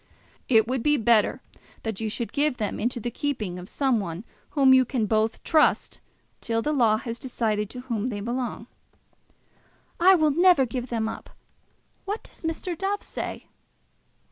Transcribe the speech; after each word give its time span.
"It 0.49 0.67
will 0.67 0.79
be 0.79 0.97
better 0.97 1.41
that 1.83 2.01
you 2.01 2.09
should 2.09 2.33
give 2.33 2.57
them 2.57 2.79
into 2.79 2.99
the 2.99 3.11
keeping 3.11 3.59
of 3.59 3.69
some 3.69 3.99
one 3.99 4.23
whom 4.49 4.73
you 4.73 4.83
can 4.83 5.05
both 5.05 5.43
trust, 5.43 5.99
till 6.41 6.63
the 6.63 6.73
law 6.73 6.97
has 6.97 7.19
decided 7.19 7.69
to 7.69 7.81
whom 7.81 8.07
they 8.07 8.19
belong." 8.19 8.65
"I 9.99 10.15
will 10.15 10.31
never 10.31 10.65
give 10.65 10.87
them 10.87 11.07
up. 11.07 11.29
What 12.05 12.23
does 12.23 12.41
Mr. 12.41 12.75
Dove 12.75 13.03
say?" 13.03 13.45